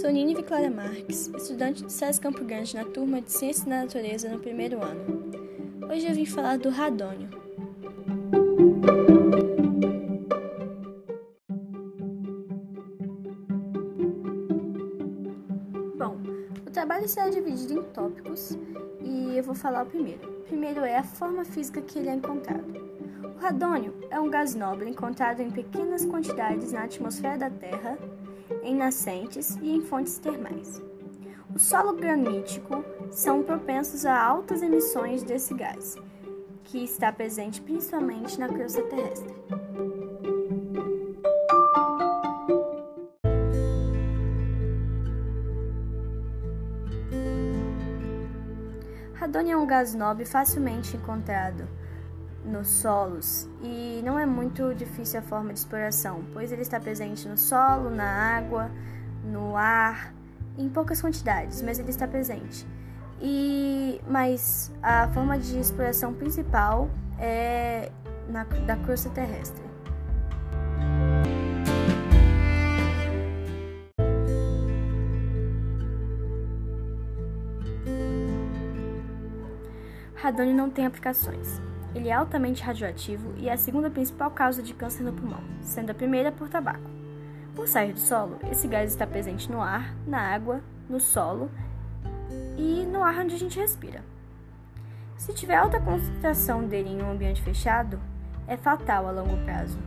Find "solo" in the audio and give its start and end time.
31.58-31.94, 57.36-57.90, 88.00-88.38, 91.00-91.50